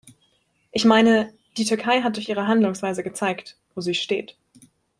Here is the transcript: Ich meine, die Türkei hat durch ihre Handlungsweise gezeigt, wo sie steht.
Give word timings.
Ich 0.71 0.83
meine, 0.83 1.31
die 1.57 1.63
Türkei 1.63 2.01
hat 2.01 2.15
durch 2.15 2.27
ihre 2.27 2.47
Handlungsweise 2.47 3.03
gezeigt, 3.03 3.55
wo 3.75 3.81
sie 3.81 3.93
steht. 3.93 4.35